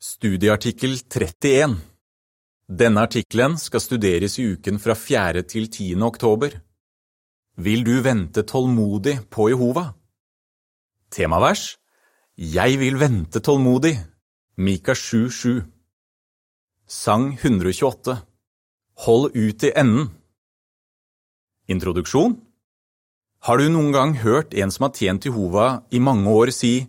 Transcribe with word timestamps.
Studieartikkel 0.00 0.94
31 0.96 1.74
Denne 2.64 3.02
artikkelen 3.04 3.58
skal 3.60 3.82
studeres 3.84 4.38
i 4.40 4.46
uken 4.54 4.78
fra 4.80 4.94
4. 4.96 5.42
til 5.44 5.66
10. 5.68 5.98
oktober. 6.00 6.54
Vil 7.60 7.84
du 7.84 8.00
vente 8.00 8.40
tålmodig 8.48 9.18
på 9.28 9.50
Jehova? 9.50 9.82
Temavers 11.12 11.76
Jeg 12.32 12.78
vil 12.80 12.96
vente 12.96 13.42
tålmodig. 13.44 13.92
Mika 14.56 14.94
7,7 14.96 15.68
Sang 16.88 17.34
128 17.34 18.14
Hold 19.04 19.36
ut 19.36 19.66
i 19.68 19.72
enden 19.76 20.08
Introduksjon 21.68 22.38
Har 23.44 23.60
du 23.60 23.68
noen 23.68 23.92
gang 23.92 24.16
hørt 24.24 24.56
en 24.56 24.72
som 24.72 24.88
har 24.88 24.96
tjent 24.96 25.28
Jehova 25.28 25.82
i 25.92 26.00
mange 26.00 26.32
år 26.32 26.56
si 26.56 26.88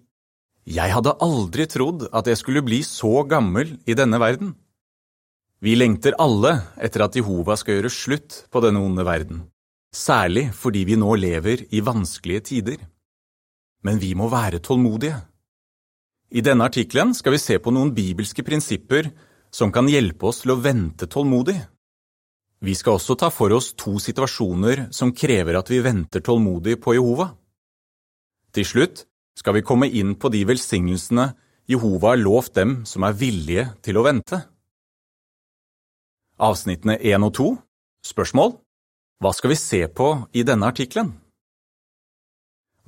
jeg 0.70 0.94
hadde 0.94 1.16
aldri 1.26 1.66
trodd 1.66 2.06
at 2.14 2.28
jeg 2.30 2.38
skulle 2.38 2.62
bli 2.62 2.84
så 2.86 3.24
gammel 3.26 3.80
i 3.90 3.96
denne 3.98 4.20
verden. 4.22 4.54
Vi 5.62 5.74
lengter 5.78 6.18
alle 6.22 6.54
etter 6.82 7.06
at 7.06 7.18
Jehova 7.18 7.58
skal 7.58 7.80
gjøre 7.80 7.94
slutt 7.94 8.46
på 8.54 8.62
denne 8.62 8.82
onde 8.82 9.06
verden, 9.06 9.44
særlig 9.94 10.50
fordi 10.58 10.86
vi 10.86 10.98
nå 10.98 11.16
lever 11.18 11.66
i 11.70 11.82
vanskelige 11.86 12.46
tider. 12.54 12.78
Men 13.86 13.98
vi 14.02 14.14
må 14.14 14.30
være 14.30 14.62
tålmodige. 14.62 15.18
I 16.32 16.42
denne 16.46 16.66
artikkelen 16.70 17.14
skal 17.18 17.36
vi 17.36 17.42
se 17.42 17.58
på 17.60 17.74
noen 17.74 17.94
bibelske 17.94 18.46
prinsipper 18.46 19.10
som 19.52 19.74
kan 19.74 19.90
hjelpe 19.90 20.30
oss 20.30 20.44
til 20.46 20.54
å 20.54 20.62
vente 20.62 21.10
tålmodig. 21.10 21.58
Vi 22.62 22.74
skal 22.78 23.00
også 23.00 23.18
ta 23.18 23.32
for 23.34 23.52
oss 23.54 23.74
to 23.74 23.98
situasjoner 24.00 24.88
som 24.94 25.14
krever 25.18 25.58
at 25.58 25.70
vi 25.74 25.82
venter 25.82 26.22
tålmodig 26.22 26.78
på 26.82 26.94
Jehova. 26.94 27.32
Til 28.54 28.68
slutt 28.68 29.06
skal 29.38 29.58
vi 29.58 29.66
komme 29.66 29.88
inn 29.88 30.16
på 30.20 30.32
de 30.34 30.44
velsignelsene 30.50 31.32
Jehova 31.72 32.12
har 32.12 32.20
lovt 32.20 32.56
dem 32.58 32.82
som 32.90 33.06
er 33.08 33.16
villige 33.16 33.68
til 33.86 34.00
å 34.00 34.06
vente. 34.06 34.42
Avsnittene 36.42 36.98
1 36.98 37.28
og 37.28 37.34
2 37.38 37.50
Spørsmål 38.12 38.56
Hva 39.22 39.32
skal 39.38 39.54
vi 39.54 39.60
se 39.62 39.82
på 39.88 40.10
i 40.34 40.44
denne 40.48 40.68
artikkelen? 40.72 41.14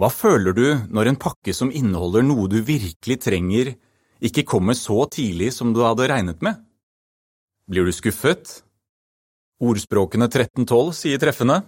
Hva 0.01 0.09
føler 0.09 0.55
du 0.57 0.65
når 0.89 1.11
en 1.11 1.19
pakke 1.21 1.53
som 1.53 1.71
inneholder 1.71 2.25
noe 2.25 2.49
du 2.49 2.57
virkelig 2.65 3.19
trenger, 3.21 3.75
ikke 4.23 4.47
kommer 4.49 4.73
så 4.73 5.05
tidlig 5.05 5.51
som 5.53 5.73
du 5.75 5.83
hadde 5.85 6.09
regnet 6.09 6.41
med? 6.41 6.57
Blir 7.69 7.85
du 7.85 7.93
skuffet? 7.93 8.63
Ordspråkene 9.63 10.27
1312 10.27 10.91
sier 10.97 11.21
treffende 11.21 11.61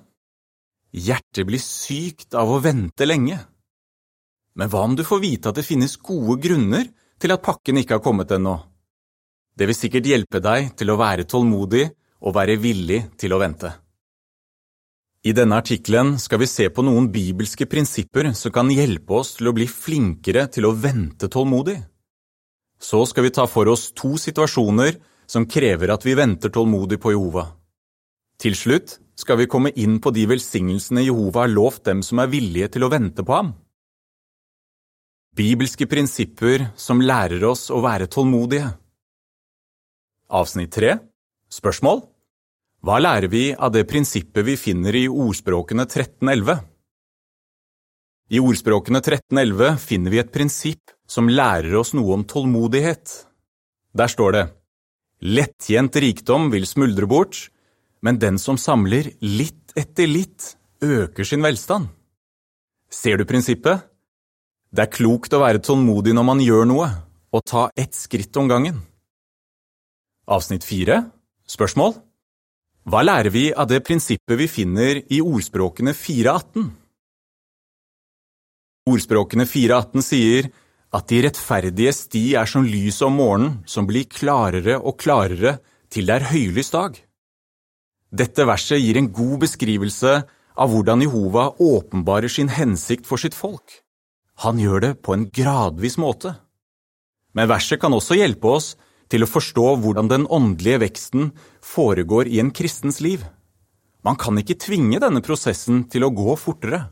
Hjertet 0.96 1.46
blir 1.48 1.62
sykt 1.62 2.34
av 2.36 2.50
å 2.50 2.62
vente 2.64 3.06
lenge. 3.06 3.38
Men 4.56 4.72
hva 4.72 4.86
om 4.88 4.96
du 4.96 5.04
får 5.04 5.22
vite 5.24 5.52
at 5.52 5.60
det 5.60 5.68
finnes 5.68 5.98
gode 6.00 6.40
grunner 6.44 6.88
til 7.20 7.34
at 7.36 7.44
pakken 7.44 7.80
ikke 7.82 7.98
har 7.98 8.04
kommet 8.04 8.32
ennå? 8.32 8.56
Det 9.56 9.68
vil 9.70 9.78
sikkert 9.78 10.08
hjelpe 10.08 10.42
deg 10.44 10.74
til 10.80 10.92
å 10.92 11.00
være 11.00 11.28
tålmodig 11.28 11.88
og 12.26 12.36
være 12.36 12.58
villig 12.60 13.02
til 13.20 13.36
å 13.36 13.40
vente. 13.40 13.72
I 15.26 15.34
denne 15.34 15.58
artikkelen 15.58 16.16
skal 16.22 16.40
vi 16.44 16.48
se 16.48 16.68
på 16.70 16.84
noen 16.86 17.08
bibelske 17.12 17.66
prinsipper 17.66 18.30
som 18.38 18.54
kan 18.54 18.70
hjelpe 18.70 19.16
oss 19.18 19.34
til 19.40 19.50
å 19.50 19.56
bli 19.58 19.66
flinkere 19.66 20.46
til 20.54 20.68
å 20.70 20.76
vente 20.78 21.32
tålmodig. 21.32 21.80
Så 22.78 23.02
skal 23.10 23.26
vi 23.26 23.34
ta 23.34 23.48
for 23.50 23.72
oss 23.72 23.90
to 23.98 24.14
situasjoner 24.22 25.00
som 25.26 25.48
krever 25.50 25.90
at 25.96 26.06
vi 26.06 26.14
venter 26.14 26.54
tålmodig 26.54 27.00
på 27.02 27.16
Jehova. 27.16 27.48
Til 28.38 28.54
slutt 28.60 29.00
skal 29.18 29.40
vi 29.40 29.50
komme 29.50 29.72
inn 29.82 29.98
på 30.04 30.12
de 30.14 30.28
velsignelsene 30.30 31.08
Jehova 31.08 31.46
har 31.46 31.54
lovt 31.56 31.88
dem 31.90 32.04
som 32.06 32.22
er 32.22 32.30
villige 32.30 32.76
til 32.76 32.86
å 32.86 32.92
vente 32.94 33.26
på 33.26 33.34
ham. 33.34 33.54
Bibelske 35.36 35.84
prinsipper 35.84 36.70
som 36.80 37.02
lærer 37.04 37.42
oss 37.44 37.68
å 37.68 37.82
være 37.84 38.06
tålmodige. 38.08 38.70
Avsnitt 40.32 40.72
3 40.72 40.94
Spørsmål 41.52 42.06
Hva 42.80 43.00
lærer 43.02 43.28
vi 43.28 43.50
av 43.52 43.74
det 43.76 43.82
prinsippet 43.90 44.46
vi 44.48 44.54
finner 44.56 44.96
i 44.96 45.10
ordspråkene 45.12 45.84
1311? 45.84 46.62
I 48.32 48.40
ordspråkene 48.40 49.02
1311 49.02 49.82
finner 49.84 50.14
vi 50.14 50.22
et 50.22 50.32
prinsipp 50.32 50.94
som 51.04 51.28
lærer 51.28 51.76
oss 51.82 51.92
noe 52.00 52.16
om 52.16 52.24
tålmodighet. 52.24 53.16
Der 53.92 54.12
står 54.14 54.38
det 54.38 54.46
Lettjent 55.20 56.00
rikdom 56.00 56.48
vil 56.54 56.64
smuldre 56.70 57.10
bort, 57.12 57.50
men 58.00 58.22
den 58.24 58.40
som 58.40 58.56
samler 58.56 59.12
litt 59.20 59.76
etter 59.76 60.08
litt, 60.08 60.56
øker 60.80 61.28
sin 61.28 61.44
velstand. 61.44 61.92
Ser 62.88 63.20
du 63.20 63.28
prinsippet? 63.28 63.84
Det 64.76 64.84
er 64.84 64.92
klokt 64.92 65.32
å 65.32 65.40
være 65.40 65.62
tålmodig 65.64 66.12
når 66.18 66.26
man 66.28 66.42
gjør 66.44 66.66
noe, 66.68 66.88
og 67.32 67.44
ta 67.48 67.70
ett 67.80 67.96
skritt 67.96 68.36
om 68.36 68.50
gangen. 68.52 68.82
Avsnitt 70.28 70.66
4 70.68 70.98
Spørsmål 71.48 71.94
Hva 72.90 73.04
lærer 73.06 73.32
vi 73.32 73.46
av 73.54 73.70
det 73.70 73.80
prinsippet 73.88 74.36
vi 74.36 74.50
finner 74.52 75.00
i 75.00 75.22
ordspråkene 75.24 75.94
418? 75.96 76.66
Ordspråkene 78.92 79.46
418 79.48 80.06
sier 80.10 80.52
at 80.98 81.08
de 81.08 81.22
rettferdige 81.24 81.96
sti 81.96 82.26
er 82.42 82.50
som 82.50 82.68
lys 82.68 83.00
om 83.06 83.16
morgenen, 83.22 83.56
som 83.64 83.88
blir 83.88 84.10
klarere 84.12 84.76
og 84.82 85.00
klarere 85.00 85.56
til 85.88 86.10
det 86.10 86.20
er 86.20 86.28
høylys 86.34 86.74
dag. 86.76 87.00
Dette 88.12 88.44
verset 88.50 88.84
gir 88.84 89.00
en 89.00 89.08
god 89.14 89.40
beskrivelse 89.48 90.20
av 90.20 90.76
hvordan 90.76 91.08
Jehova 91.08 91.48
åpenbarer 91.64 92.32
sin 92.32 92.52
hensikt 92.52 93.08
for 93.08 93.22
sitt 93.22 93.38
folk. 93.38 93.85
Han 94.44 94.60
gjør 94.60 94.84
det 94.84 94.94
på 95.06 95.16
en 95.16 95.30
gradvis 95.32 95.96
måte. 96.02 96.36
Men 97.36 97.50
verset 97.52 97.80
kan 97.82 97.96
også 97.96 98.18
hjelpe 98.20 98.52
oss 98.58 98.74
til 99.12 99.24
å 99.24 99.30
forstå 99.30 99.66
hvordan 99.84 100.10
den 100.12 100.28
åndelige 100.28 100.82
veksten 100.86 101.32
foregår 101.64 102.28
i 102.32 102.42
en 102.44 102.52
kristens 102.56 103.02
liv. 103.04 103.24
Man 104.06 104.18
kan 104.22 104.38
ikke 104.38 104.58
tvinge 104.62 105.00
denne 105.02 105.24
prosessen 105.26 105.86
til 105.90 106.06
å 106.06 106.14
gå 106.14 106.36
fortere. 106.38 106.90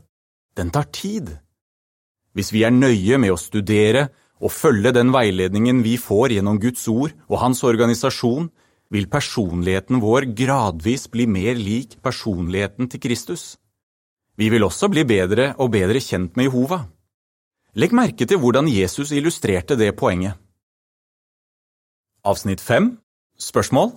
Den 0.58 0.70
tar 0.74 0.88
tid. 0.94 1.30
Hvis 2.34 2.50
vi 2.54 2.64
er 2.66 2.74
nøye 2.74 3.18
med 3.22 3.34
å 3.34 3.40
studere 3.40 4.08
og 4.42 4.52
følge 4.52 4.92
den 4.94 5.12
veiledningen 5.14 5.82
vi 5.84 5.94
får 6.00 6.36
gjennom 6.36 6.58
Guds 6.62 6.86
ord 6.90 7.14
og 7.28 7.40
Hans 7.42 7.62
organisasjon, 7.66 8.48
vil 8.90 9.06
personligheten 9.10 10.00
vår 10.02 10.28
gradvis 10.36 11.06
bli 11.10 11.26
mer 11.30 11.58
lik 11.58 11.96
personligheten 12.02 12.90
til 12.90 13.02
Kristus. 13.02 13.54
Vi 14.38 14.50
vil 14.50 14.66
også 14.66 14.90
bli 14.90 15.06
bedre 15.06 15.52
og 15.62 15.72
bedre 15.74 16.02
kjent 16.02 16.34
med 16.36 16.50
Jehova. 16.50 16.84
Legg 17.74 17.90
merke 17.90 18.22
til 18.22 18.38
hvordan 18.38 18.68
Jesus 18.70 19.10
illustrerte 19.10 19.74
det 19.74 19.90
poenget. 19.98 20.38
Avsnitt 22.22 22.60
5 22.62 22.92
Spørsmål 23.34 23.96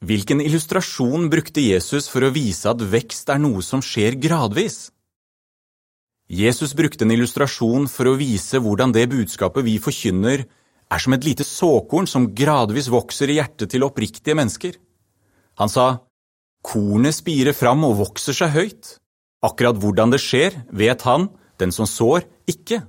Hvilken 0.00 0.40
illustrasjon 0.40 1.26
brukte 1.28 1.60
Jesus 1.60 2.08
for 2.08 2.24
å 2.24 2.30
vise 2.32 2.70
at 2.70 2.80
vekst 2.80 3.28
er 3.28 3.42
noe 3.42 3.60
som 3.66 3.82
skjer 3.84 4.16
gradvis? 4.16 4.88
Jesus 6.32 6.72
brukte 6.76 7.04
en 7.04 7.12
illustrasjon 7.12 7.88
for 7.92 8.08
å 8.08 8.16
vise 8.16 8.60
hvordan 8.62 8.94
det 8.96 9.04
budskapet 9.12 9.66
vi 9.66 9.76
forkynner, 9.82 10.46
er 10.88 11.02
som 11.02 11.12
et 11.12 11.26
lite 11.28 11.44
såkorn 11.44 12.08
som 12.08 12.30
gradvis 12.32 12.88
vokser 12.88 13.28
i 13.28 13.36
hjertet 13.36 13.74
til 13.74 13.84
oppriktige 13.84 14.36
mennesker. 14.38 14.78
Han 15.60 15.68
sa, 15.68 16.06
Kornet 16.64 17.16
spirer 17.18 17.56
fram 17.56 17.84
og 17.84 17.98
vokser 18.00 18.36
seg 18.36 18.54
høyt. 18.56 18.94
Akkurat 19.44 19.76
hvordan 19.76 20.14
det 20.14 20.22
skjer, 20.24 20.56
vet 20.72 21.04
han, 21.04 21.28
den 21.60 21.74
som 21.74 21.88
sår, 21.88 22.26
ikke. 22.50 22.82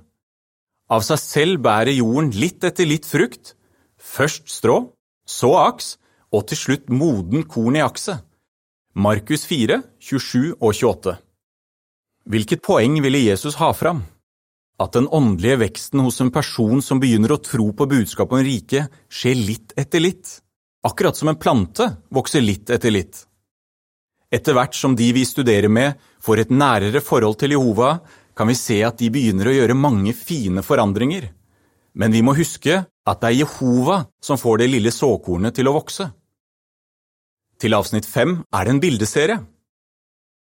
Av 0.90 1.04
seg 1.06 1.20
selv 1.22 1.62
bærer 1.64 1.94
jorden 1.94 2.32
litt 2.34 2.64
etter 2.66 2.88
litt 2.88 3.06
frukt, 3.06 3.54
først 4.00 4.50
strå, 4.50 4.82
så 5.26 5.52
aks, 5.60 5.94
og 6.34 6.46
til 6.50 6.58
slutt 6.58 6.90
moden 6.90 7.46
korn 7.50 7.78
i 7.78 7.84
akset. 7.84 8.22
Markus 8.94 9.44
4, 9.46 9.80
27 10.02 10.56
og 10.58 10.72
28. 10.74 11.14
Hvilket 12.30 12.62
poeng 12.62 12.98
ville 13.02 13.22
Jesus 13.22 13.56
ha 13.60 13.70
fram? 13.74 14.02
At 14.82 14.96
den 14.96 15.06
åndelige 15.06 15.60
veksten 15.60 16.02
hos 16.02 16.20
en 16.22 16.32
person 16.34 16.82
som 16.82 17.00
begynner 17.02 17.36
å 17.36 17.42
tro 17.44 17.68
på 17.76 17.86
budskapet 17.90 18.38
om 18.38 18.44
riket, 18.44 18.90
skjer 19.12 19.38
litt 19.38 19.74
etter 19.78 20.02
litt, 20.02 20.40
akkurat 20.86 21.16
som 21.16 21.30
en 21.30 21.38
plante 21.38 21.86
vokser 22.10 22.42
litt 22.42 22.70
etter 22.72 22.94
litt. 22.94 23.26
Etter 24.30 24.54
hvert 24.54 24.76
som 24.78 24.94
de 24.96 25.08
vi 25.14 25.24
studerer 25.26 25.70
med, 25.70 25.98
får 26.22 26.44
et 26.44 26.52
nærere 26.54 27.02
forhold 27.02 27.38
til 27.40 27.56
Jehova, 27.56 27.98
kan 28.40 28.48
vi 28.48 28.54
se 28.56 28.78
at 28.80 28.96
de 28.96 29.10
begynner 29.12 29.50
å 29.50 29.52
gjøre 29.52 29.74
mange 29.76 30.14
fine 30.16 30.62
forandringer. 30.64 31.26
Men 31.92 32.14
vi 32.14 32.22
må 32.24 32.32
huske 32.32 32.78
at 32.88 33.18
det 33.20 33.28
er 33.28 33.42
Jehova 33.42 33.98
som 34.24 34.40
får 34.40 34.62
det 34.62 34.68
lille 34.70 34.92
såkornet 34.96 35.58
til 35.58 35.68
å 35.68 35.74
vokse. 35.76 36.06
Til 37.60 37.76
avsnitt 37.76 38.08
fem 38.08 38.38
er 38.48 38.64
det 38.64 38.72
en 38.72 38.80
bildeserie. 38.80 39.36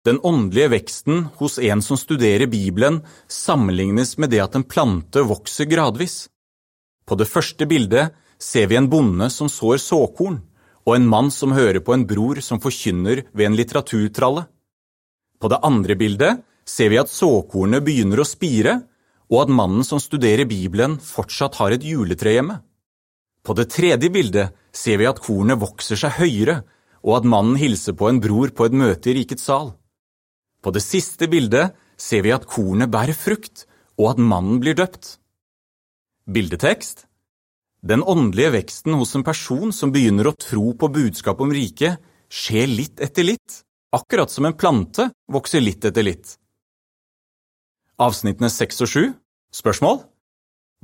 Den 0.07 0.21
åndelige 0.23 0.71
veksten 0.77 1.25
hos 1.41 1.59
en 1.59 1.83
som 1.83 1.99
studerer 1.99 2.47
Bibelen, 2.47 3.01
sammenlignes 3.27 4.15
med 4.15 4.31
det 4.31 4.45
at 4.45 4.55
en 4.55 4.63
plante 4.63 5.19
vokser 5.19 5.67
gradvis. 5.67 6.29
På 7.03 7.19
det 7.19 7.27
første 7.27 7.67
bildet 7.67 8.15
ser 8.39 8.71
vi 8.71 8.79
en 8.79 8.87
bonde 8.87 9.27
som 9.27 9.51
sår 9.51 9.75
såkorn, 9.83 10.39
og 10.87 10.95
en 10.95 11.11
mann 11.17 11.35
som 11.35 11.51
hører 11.51 11.83
på 11.83 11.99
en 11.99 12.07
bror 12.07 12.39
som 12.39 12.63
forkynner 12.63 13.25
ved 13.33 13.51
en 13.51 13.59
litteraturtralle. 13.59 14.47
På 15.35 15.51
det 15.51 15.59
andre 15.67 15.99
bildet 15.99 16.45
ser 16.69 16.91
vi 16.93 16.99
at 17.01 17.11
såkornet 17.11 17.83
begynner 17.85 18.21
å 18.21 18.27
spire, 18.27 18.79
og 19.29 19.43
at 19.43 19.53
mannen 19.53 19.85
som 19.85 20.01
studerer 20.01 20.47
Bibelen, 20.49 20.97
fortsatt 21.01 21.57
har 21.61 21.73
et 21.73 21.85
juletre 21.85 22.33
hjemme. 22.35 22.59
På 23.45 23.55
det 23.57 23.69
tredje 23.73 24.09
bildet 24.13 24.55
ser 24.75 24.99
vi 25.01 25.07
at 25.09 25.21
kornet 25.23 25.59
vokser 25.61 25.99
seg 25.99 26.17
høyere, 26.19 26.61
og 27.05 27.21
at 27.21 27.29
mannen 27.31 27.57
hilser 27.59 27.95
på 27.97 28.09
en 28.09 28.19
bror 28.21 28.51
på 28.53 28.67
et 28.67 28.75
møte 28.75 29.11
i 29.11 29.19
rikets 29.21 29.45
sal. 29.47 29.73
På 30.59 30.73
det 30.75 30.83
siste 30.83 31.29
bildet 31.31 31.77
ser 31.99 32.25
vi 32.25 32.33
at 32.35 32.47
kornet 32.49 32.91
bærer 32.91 33.15
frukt, 33.15 33.65
og 33.99 34.13
at 34.13 34.21
mannen 34.21 34.59
blir 34.63 34.77
døpt. 34.77 35.17
Bildetekst 36.29 37.05
Den 37.81 38.03
åndelige 38.03 38.51
veksten 38.57 38.97
hos 38.99 39.15
en 39.15 39.23
person 39.23 39.71
som 39.75 39.93
begynner 39.95 40.29
å 40.29 40.35
tro 40.35 40.73
på 40.75 40.91
budskapet 40.91 41.47
om 41.47 41.55
riket, 41.55 41.97
skjer 42.29 42.67
litt 42.67 42.99
etter 43.01 43.25
litt, 43.25 43.63
akkurat 43.95 44.29
som 44.29 44.45
en 44.45 44.57
plante 44.57 45.07
vokser 45.31 45.63
litt 45.63 45.87
etter 45.87 46.05
litt. 46.05 46.35
Avsnittene 47.99 48.47
seks 48.47 48.77
og 48.85 48.87
sju 48.87 49.01
Spørsmål 49.51 49.97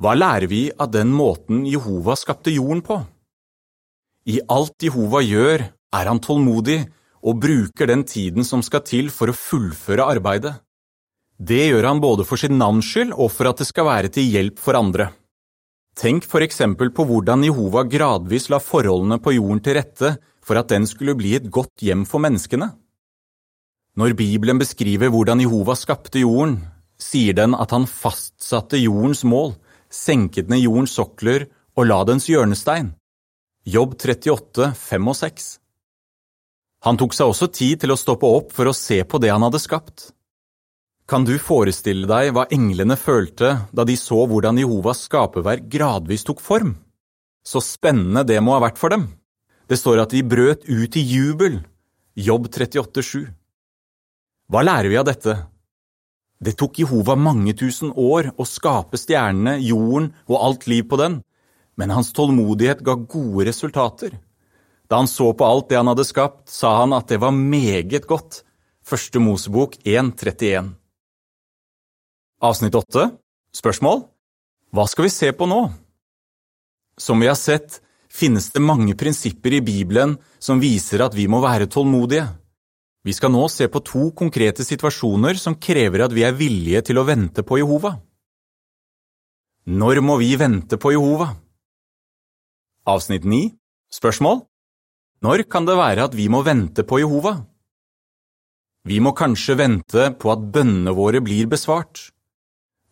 Hva 0.03 0.15
lærer 0.17 0.50
vi 0.51 0.65
av 0.75 0.89
den 0.91 1.13
måten 1.15 1.62
Jehova 1.63 2.17
skapte 2.19 2.51
jorden 2.51 2.81
på? 2.83 2.97
I 4.27 4.41
alt 4.51 4.83
Jehova 4.83 5.21
gjør, 5.23 5.63
er 5.95 6.09
han 6.09 6.19
tålmodig 6.19 6.81
og 7.23 7.39
bruker 7.39 7.88
den 7.88 8.03
tiden 8.09 8.44
som 8.44 8.65
skal 8.65 8.83
til 8.83 9.07
for 9.13 9.31
å 9.31 9.38
fullføre 9.38 10.09
arbeidet. 10.17 10.57
Det 11.39 11.69
gjør 11.69 11.88
han 11.88 12.03
både 12.03 12.25
for 12.27 12.41
sin 12.41 12.57
navns 12.59 12.89
skyld 12.89 13.15
og 13.15 13.31
for 13.31 13.47
at 13.47 13.63
det 13.63 13.69
skal 13.69 13.88
være 13.88 14.12
til 14.12 14.27
hjelp 14.35 14.59
for 14.59 14.75
andre. 14.75 15.13
Tenk 15.95 16.27
for 16.27 16.44
eksempel 16.44 16.91
på 16.91 17.07
hvordan 17.07 17.47
Jehova 17.47 17.85
gradvis 17.88 18.50
la 18.51 18.59
forholdene 18.59 19.21
på 19.23 19.38
jorden 19.38 19.63
til 19.63 19.79
rette 19.79 20.17
for 20.44 20.59
at 20.59 20.73
den 20.73 20.83
skulle 20.89 21.15
bli 21.15 21.38
et 21.39 21.47
godt 21.47 21.79
hjem 21.79 22.03
for 22.09 22.19
menneskene. 22.19 22.73
Når 23.95 24.19
Bibelen 24.19 24.59
beskriver 24.59 25.13
hvordan 25.13 25.39
Jehova 25.39 25.77
skapte 25.79 26.19
jorden, 26.19 26.59
sier 27.05 27.37
den 27.37 27.53
at 27.57 27.73
han 27.75 27.85
fastsatte 27.89 28.79
jordens 28.81 29.23
mål, 29.27 29.53
senket 29.93 30.49
ned 30.51 30.63
jordens 30.65 30.95
sokler 30.97 31.47
og 31.75 31.89
la 31.89 32.01
dens 32.07 32.27
hjørnestein. 32.31 32.93
Jobb 33.65 33.95
38, 33.97 34.73
5 34.77 35.11
og 35.11 35.17
6. 35.21 35.47
Han 36.85 36.99
tok 37.01 37.15
seg 37.17 37.31
også 37.31 37.49
tid 37.49 37.81
til 37.81 37.93
å 37.93 37.97
stoppe 37.97 38.29
opp 38.29 38.51
for 38.53 38.69
å 38.69 38.77
se 38.77 38.99
på 39.09 39.21
det 39.21 39.31
han 39.33 39.45
hadde 39.45 39.61
skapt. 39.61 40.11
Kan 41.09 41.25
du 41.25 41.35
forestille 41.41 42.09
deg 42.09 42.31
hva 42.33 42.47
englene 42.53 42.97
følte 42.97 43.51
da 43.73 43.85
de 43.85 43.95
så 43.97 44.23
hvordan 44.29 44.57
Jehovas 44.61 45.03
skaperverk 45.05 45.67
gradvis 45.69 46.25
tok 46.25 46.41
form? 46.41 46.75
Så 47.45 47.61
spennende 47.61 48.25
det 48.25 48.39
må 48.41 48.55
ha 48.55 48.63
vært 48.63 48.81
for 48.81 48.93
dem. 48.93 49.07
Det 49.69 49.77
står 49.81 50.03
at 50.05 50.13
de 50.13 50.21
brøt 50.25 50.65
ut 50.65 50.97
i 50.97 51.03
jubel. 51.05 51.59
Jobb 52.17 52.49
38, 52.49 53.05
7. 53.05 53.25
Hva 54.49 54.61
lærer 54.65 54.89
vi 54.89 54.97
av 54.97 55.05
dette? 55.09 55.35
Det 56.39 56.57
tok 56.59 56.79
Jehova 56.81 57.15
mange 57.15 57.53
tusen 57.55 57.93
år 57.95 58.33
å 58.35 58.45
skape 58.47 58.99
stjernene, 58.99 59.57
jorden 59.63 60.11
og 60.27 60.39
alt 60.41 60.67
liv 60.67 60.83
på 60.89 60.99
den, 60.99 61.21
men 61.79 61.93
hans 61.95 62.11
tålmodighet 62.15 62.83
ga 62.83 62.95
gode 62.99 63.47
resultater. 63.47 64.17
Da 64.87 64.99
han 65.01 65.09
så 65.09 65.31
på 65.33 65.45
alt 65.47 65.69
det 65.69 65.79
han 65.79 65.89
hadde 65.89 66.05
skapt, 66.05 66.49
sa 66.51 66.75
han 66.81 66.93
at 66.93 67.09
det 67.09 67.21
var 67.23 67.33
meget 67.35 68.05
godt. 68.07 68.43
Første 68.85 69.17
Mosebok 69.17 69.79
1.31 69.81 70.75
Avsnitt 72.45 72.75
8 72.77 73.07
Spørsmål 73.55 74.03
Hva 74.69 74.85
skal 74.85 75.07
vi 75.07 75.13
se 75.15 75.31
på 75.33 75.47
nå? 75.49 75.63
Som 77.01 77.23
vi 77.23 77.31
har 77.31 77.39
sett, 77.39 77.79
finnes 78.13 78.51
det 78.53 78.61
mange 78.61 78.93
prinsipper 78.93 79.57
i 79.57 79.63
Bibelen 79.65 80.13
som 80.38 80.61
viser 80.61 81.01
at 81.01 81.17
vi 81.17 81.25
må 81.27 81.41
være 81.41 81.65
tålmodige. 81.71 82.27
Vi 83.05 83.13
skal 83.13 83.29
nå 83.29 83.43
se 83.53 83.67
på 83.69 83.83
to 83.85 84.07
konkrete 84.17 84.65
situasjoner 84.65 85.37
som 85.37 85.59
krever 85.61 86.01
at 86.07 86.13
vi 86.15 86.23
er 86.25 86.33
villige 86.33 86.81
til 86.87 86.97
å 86.97 87.05
vente 87.05 87.43
på 87.45 87.59
Jehova. 87.61 87.99
Når 89.69 90.01
må 90.01 90.15
vi 90.17 90.31
vente 90.41 90.79
på 90.81 90.93
Jehova? 90.95 91.35
Avsnitt 92.89 93.25
9 93.25 93.51
Spørsmål 93.93 94.41
Når 95.21 95.45
kan 95.49 95.69
det 95.69 95.77
være 95.77 96.09
at 96.09 96.17
vi 96.17 96.25
må 96.33 96.41
vente 96.45 96.85
på 96.85 96.99
Jehova? 97.03 97.37
Vi 98.85 98.99
må 99.01 99.13
kanskje 99.17 99.57
vente 99.57 100.09
på 100.17 100.33
at 100.33 100.49
bønnene 100.53 100.93
våre 100.93 101.21
blir 101.21 101.45
besvart. 101.49 102.09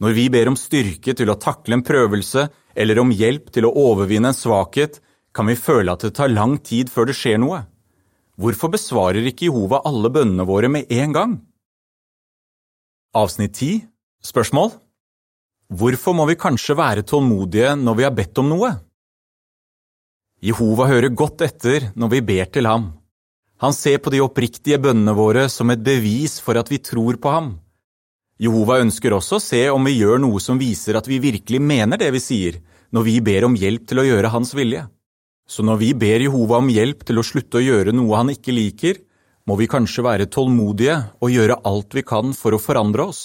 Når 0.02 0.14
vi 0.18 0.30
ber 0.30 0.50
om 0.50 0.58
styrke 0.58 1.14
til 1.18 1.30
å 1.30 1.40
takle 1.42 1.78
en 1.78 1.86
prøvelse 1.86 2.48
eller 2.74 3.02
om 3.02 3.14
hjelp 3.14 3.50
til 3.54 3.66
å 3.66 3.76
overvinne 3.90 4.30
en 4.30 4.38
svakhet, 4.38 5.02
kan 5.34 5.50
vi 5.50 5.58
føle 5.58 5.94
at 5.94 6.06
det 6.06 6.16
tar 6.18 6.34
lang 6.34 6.60
tid 6.62 6.90
før 6.94 7.10
det 7.10 7.18
skjer 7.18 7.42
noe. 7.42 7.64
Hvorfor 8.34 8.72
besvarer 8.74 9.28
ikke 9.30 9.46
Jehova 9.46 9.84
alle 9.86 10.10
bønnene 10.10 10.46
våre 10.50 10.70
med 10.72 10.90
en 10.90 11.12
gang? 11.14 11.34
Avsnitt 13.14 13.60
10 13.60 13.84
Spørsmål 14.26 14.72
Hvorfor 15.70 16.16
må 16.18 16.26
vi 16.26 16.40
kanskje 16.42 16.74
være 16.78 17.04
tålmodige 17.06 17.76
når 17.78 18.00
vi 18.00 18.06
har 18.08 18.16
bedt 18.18 18.42
om 18.42 18.50
noe? 18.50 18.72
Jehova 20.44 20.88
hører 20.90 21.14
godt 21.14 21.46
etter 21.46 21.92
når 21.94 22.14
vi 22.16 22.24
ber 22.32 22.50
til 22.50 22.66
ham. 22.68 22.90
Han 23.62 23.78
ser 23.78 24.02
på 24.02 24.12
de 24.12 24.24
oppriktige 24.26 24.82
bønnene 24.82 25.14
våre 25.16 25.46
som 25.50 25.70
et 25.70 25.86
bevis 25.86 26.40
for 26.42 26.58
at 26.58 26.74
vi 26.74 26.82
tror 26.82 27.22
på 27.22 27.32
ham. 27.32 27.54
Jehova 28.42 28.80
ønsker 28.82 29.14
også 29.14 29.38
å 29.38 29.46
se 29.46 29.62
om 29.70 29.86
vi 29.86 30.00
gjør 30.00 30.18
noe 30.26 30.42
som 30.42 30.58
viser 30.58 30.98
at 30.98 31.06
vi 31.08 31.22
virkelig 31.22 31.62
mener 31.62 32.02
det 32.02 32.10
vi 32.18 32.24
sier, 32.24 32.60
når 32.90 33.08
vi 33.08 33.20
ber 33.22 33.46
om 33.46 33.56
hjelp 33.56 33.86
til 33.88 34.02
å 34.02 34.08
gjøre 34.10 34.34
hans 34.34 34.58
vilje. 34.58 34.88
Så 35.48 35.64
når 35.66 35.80
vi 35.82 35.92
ber 35.94 36.24
Jehova 36.24 36.60
om 36.62 36.70
hjelp 36.72 37.04
til 37.08 37.20
å 37.20 37.26
slutte 37.26 37.60
å 37.60 37.64
gjøre 37.64 37.94
noe 37.96 38.20
han 38.20 38.32
ikke 38.34 38.56
liker, 38.56 39.00
må 39.48 39.58
vi 39.60 39.68
kanskje 39.68 40.06
være 40.06 40.30
tålmodige 40.32 40.96
og 41.20 41.34
gjøre 41.34 41.60
alt 41.68 41.96
vi 41.98 42.04
kan 42.08 42.32
for 42.38 42.56
å 42.56 42.62
forandre 42.62 43.10
oss. 43.12 43.24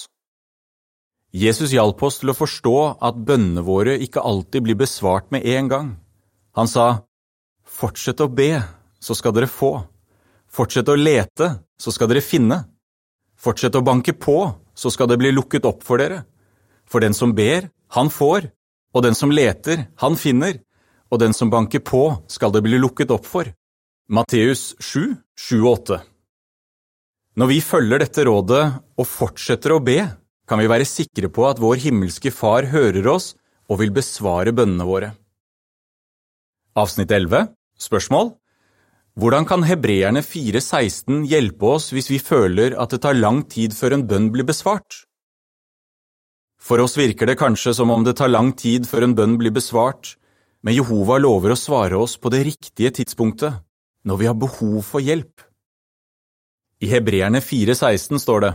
Jesus 1.31 1.71
hjalp 1.71 2.01
oss 2.03 2.19
til 2.19 2.31
å 2.33 2.35
forstå 2.35 2.75
at 3.05 3.21
bønnene 3.25 3.63
våre 3.63 3.95
ikke 4.01 4.23
alltid 4.25 4.65
blir 4.65 4.79
besvart 4.79 5.29
med 5.31 5.45
en 5.45 5.69
gang. 5.71 5.91
Han 6.57 6.67
sa, 6.67 7.05
Fortsett 7.69 8.19
å 8.19 8.27
be, 8.33 8.57
så 8.99 9.15
skal 9.15 9.35
dere 9.37 9.47
få. 9.47 9.75
Fortsett 10.49 10.89
å 10.89 10.97
lete, 10.97 11.51
så 11.77 11.93
skal 11.93 12.09
dere 12.09 12.25
finne. 12.25 12.63
Fortsett 13.39 13.77
å 13.77 13.85
banke 13.85 14.15
på, 14.17 14.39
så 14.73 14.89
skal 14.91 15.07
det 15.11 15.19
bli 15.21 15.31
lukket 15.31 15.67
opp 15.69 15.85
for 15.85 16.01
dere. 16.01 16.23
For 16.89 16.99
den 17.05 17.13
som 17.13 17.35
ber, 17.37 17.69
han 17.93 18.09
får, 18.09 18.49
og 18.97 19.05
den 19.05 19.15
som 19.15 19.31
leter, 19.31 19.85
han 20.01 20.17
finner, 20.17 20.57
og 21.09 21.21
den 21.21 21.33
som 21.33 21.49
banker 21.49 21.81
på, 21.85 22.03
skal 22.29 22.53
det 22.53 22.63
bli 22.65 22.79
lukket 22.79 23.11
opp 23.13 23.27
for. 23.27 23.49
Matteus 24.09 24.73
7, 24.81 25.15
7 25.37 25.57
og 25.59 25.71
8 25.73 25.99
Når 27.37 27.49
vi 27.51 27.59
følger 27.61 28.01
dette 28.01 28.25
rådet 28.25 28.63
og 28.97 29.05
fortsetter 29.05 29.75
å 29.75 29.83
be, 29.83 29.99
kan 30.49 30.57
vi 30.57 30.69
være 30.69 30.87
sikre 30.89 31.29
på 31.29 31.45
at 31.45 31.61
vår 31.61 31.77
himmelske 31.83 32.31
Far 32.33 32.65
hører 32.71 33.05
oss 33.11 33.35
og 33.69 33.83
vil 33.83 33.93
besvare 33.93 34.53
bønnene 34.55 34.87
våre. 34.87 35.11
Avsnitt 36.73 37.11
11 37.13 37.51
Spørsmål 37.79 38.33
Hvordan 39.19 39.45
kan 39.45 39.65
Hebreerne 39.67 40.21
4,16 40.23 41.25
hjelpe 41.29 41.69
oss 41.75 41.89
hvis 41.93 42.09
vi 42.09 42.17
føler 42.23 42.75
at 42.79 42.93
det 42.93 43.01
tar 43.03 43.17
lang 43.17 43.43
tid 43.51 43.75
før 43.75 43.97
en 43.97 44.05
bønn 44.09 44.29
blir 44.33 44.47
besvart? 44.47 45.03
For 46.59 46.81
oss 46.83 46.97
virker 46.99 47.29
det 47.29 47.39
kanskje 47.39 47.73
som 47.75 47.91
om 47.93 48.05
det 48.05 48.17
tar 48.19 48.31
lang 48.31 48.53
tid 48.57 48.87
før 48.87 49.07
en 49.07 49.15
bønn 49.17 49.37
blir 49.39 49.53
besvart, 49.55 50.15
men 50.63 50.75
Jehova 50.75 51.17
lover 51.21 51.53
å 51.53 51.59
svare 51.59 51.99
oss 51.99 52.17
på 52.19 52.31
det 52.33 52.43
riktige 52.47 52.91
tidspunktet, 52.99 53.61
når 54.03 54.19
vi 54.19 54.27
har 54.29 54.37
behov 54.39 54.81
for 54.87 55.03
hjelp. 55.03 55.43
I 56.79 56.89
Hebreerne 56.91 57.41
4,16 57.43 58.19
står 58.23 58.43
det, 58.45 58.53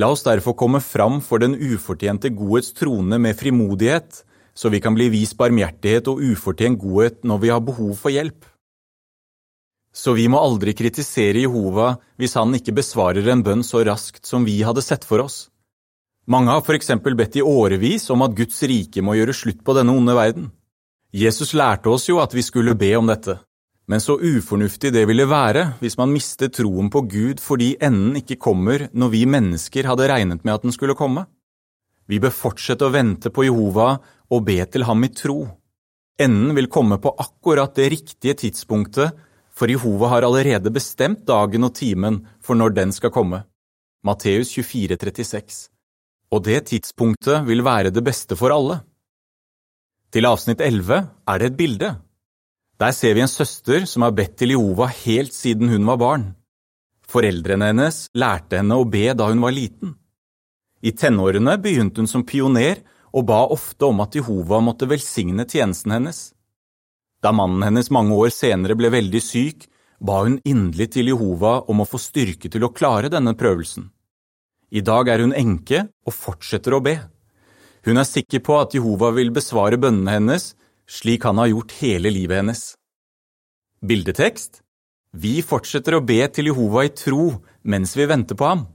La 0.00 0.08
oss 0.08 0.24
derfor 0.24 0.56
komme 0.56 0.80
fram 0.80 1.20
for 1.20 1.42
den 1.42 1.52
ufortjente 1.52 2.30
godhets 2.32 2.72
trone 2.76 3.18
med 3.20 3.36
frimodighet, 3.36 4.22
så 4.54 4.70
vi 4.72 4.80
kan 4.80 4.96
bli 4.96 5.10
vist 5.12 5.36
barmhjertighet 5.36 6.08
og 6.08 6.20
ufortjent 6.32 6.80
godhet 6.80 7.20
når 7.28 7.42
vi 7.42 7.52
har 7.52 7.60
behov 7.64 7.92
for 8.00 8.12
hjelp. 8.12 8.44
Så 9.92 10.14
vi 10.16 10.24
må 10.32 10.40
aldri 10.40 10.72
kritisere 10.72 11.44
Jehova 11.44 11.98
hvis 12.20 12.38
han 12.40 12.56
ikke 12.56 12.72
besvarer 12.78 13.28
en 13.28 13.44
bønn 13.44 13.64
så 13.64 13.82
raskt 13.84 14.24
som 14.28 14.48
vi 14.48 14.62
hadde 14.64 14.84
sett 14.84 15.04
for 15.04 15.20
oss. 15.24 15.50
Mange 16.24 16.54
har 16.54 16.64
for 16.64 16.76
eksempel 16.78 17.16
bedt 17.18 17.36
i 17.36 17.44
årevis 17.44 18.08
om 18.14 18.24
at 18.24 18.36
Guds 18.38 18.62
rike 18.64 19.04
må 19.04 19.18
gjøre 19.18 19.36
slutt 19.36 19.60
på 19.64 19.76
denne 19.76 19.92
onde 19.92 20.16
verden. 20.16 20.48
Jesus 21.12 21.52
lærte 21.52 21.90
oss 21.92 22.06
jo 22.08 22.22
at 22.22 22.32
vi 22.32 22.40
skulle 22.40 22.72
be 22.72 22.88
om 22.96 23.10
dette, 23.10 23.34
men 23.84 24.00
så 24.00 24.14
ufornuftig 24.16 24.94
det 24.94 25.02
ville 25.04 25.26
være 25.28 25.74
hvis 25.82 25.98
man 26.00 26.12
mistet 26.14 26.54
troen 26.56 26.88
på 26.88 27.02
Gud 27.04 27.40
fordi 27.44 27.74
enden 27.84 28.14
ikke 28.16 28.38
kommer 28.40 28.86
når 28.96 29.10
vi 29.12 29.26
mennesker 29.28 29.88
hadde 29.90 30.06
regnet 30.08 30.40
med 30.40 30.54
at 30.54 30.62
den 30.64 30.72
skulle 30.72 30.96
komme. 30.96 31.26
Vi 32.08 32.16
bør 32.22 32.32
fortsette 32.32 32.88
å 32.88 32.94
vente 32.94 33.28
på 33.28 33.44
Jehova 33.44 33.98
og 34.32 34.46
be 34.46 34.56
til 34.64 34.86
ham 34.88 35.04
i 35.04 35.10
tro. 35.12 35.44
Enden 36.16 36.56
vil 36.56 36.70
komme 36.72 36.96
på 36.96 37.12
akkurat 37.20 37.74
det 37.76 37.90
riktige 37.92 38.38
tidspunktet, 38.46 39.12
for 39.52 39.68
Jehova 39.68 40.08
har 40.14 40.24
allerede 40.24 40.72
bestemt 40.72 41.26
dagen 41.28 41.68
og 41.68 41.74
timen 41.76 42.22
for 42.40 42.56
når 42.56 42.72
den 42.78 42.96
skal 42.96 43.12
komme. 43.12 43.42
Matteus 44.02 44.54
24, 44.56 44.96
36. 44.96 45.60
Og 46.32 46.40
det 46.48 46.62
tidspunktet 46.72 47.44
vil 47.44 47.60
være 47.64 47.92
det 47.92 48.04
beste 48.04 48.38
for 48.40 48.56
alle. 48.56 48.80
Til 50.12 50.28
avsnitt 50.28 50.60
11 50.60 50.98
er 51.32 51.40
det 51.40 51.46
et 51.48 51.56
bilde. 51.56 51.90
Der 52.76 52.92
ser 52.92 53.14
vi 53.16 53.22
en 53.24 53.30
søster 53.30 53.86
som 53.88 54.04
har 54.04 54.12
bedt 54.12 54.36
til 54.42 54.52
Jehova 54.52 54.90
helt 54.92 55.32
siden 55.32 55.70
hun 55.72 55.86
var 55.88 56.00
barn. 56.02 56.26
Foreldrene 57.08 57.70
hennes 57.70 58.04
lærte 58.16 58.58
henne 58.60 58.76
å 58.76 58.88
be 58.88 59.06
da 59.16 59.30
hun 59.30 59.40
var 59.40 59.54
liten. 59.56 59.94
I 60.84 60.92
tenårene 60.92 61.56
begynte 61.62 62.02
hun 62.02 62.10
som 62.10 62.26
pioner 62.28 62.82
og 63.12 63.24
ba 63.28 63.40
ofte 63.54 63.88
om 63.88 64.02
at 64.04 64.16
Jehova 64.18 64.60
måtte 64.64 64.88
velsigne 64.90 65.46
tjenesten 65.48 65.96
hennes. 65.96 66.20
Da 67.22 67.32
mannen 67.32 67.64
hennes 67.64 67.88
mange 67.94 68.16
år 68.18 68.32
senere 68.34 68.76
ble 68.76 68.90
veldig 68.92 69.22
syk, 69.22 69.68
ba 70.02 70.24
hun 70.26 70.40
inderlig 70.44 70.90
til 70.96 71.12
Jehova 71.12 71.60
om 71.70 71.80
å 71.80 71.88
få 71.88 72.00
styrke 72.02 72.50
til 72.52 72.66
å 72.66 72.72
klare 72.74 73.12
denne 73.12 73.36
prøvelsen. 73.38 73.88
I 74.72 74.84
dag 74.84 75.08
er 75.08 75.24
hun 75.24 75.36
enke 75.36 75.86
og 76.04 76.16
fortsetter 76.16 76.74
å 76.74 76.82
be. 76.84 76.98
Hun 77.82 77.98
er 77.98 78.06
sikker 78.06 78.42
på 78.46 78.58
at 78.62 78.74
Jehova 78.76 79.10
vil 79.16 79.32
besvare 79.34 79.78
bønnene 79.80 80.14
hennes, 80.14 80.52
slik 80.86 81.24
han 81.26 81.40
har 81.40 81.50
gjort 81.50 81.74
hele 81.80 82.12
livet 82.14 82.42
hennes. 82.42 82.62
Bildetekst 83.82 84.60
Vi 85.12 85.40
fortsetter 85.42 85.96
å 85.98 86.04
be 86.06 86.20
til 86.30 86.52
Jehova 86.52 86.86
i 86.86 86.92
tro 86.94 87.32
mens 87.66 87.96
vi 87.98 88.06
venter 88.06 88.38
på 88.38 88.46
ham. 88.46 88.66